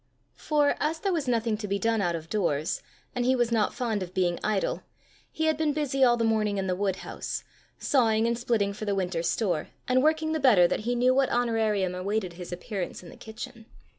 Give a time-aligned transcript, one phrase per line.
[0.33, 2.81] For, as there was nothing to be done out of doors,
[3.13, 4.81] and he was not fond of being idle,
[5.31, 7.43] he had been busy all the morning in the woodhouse,
[7.77, 11.29] sawing and splitting for the winter store, and working the better that he knew what
[11.29, 13.67] honorarium awaited his appearance in the kitchen.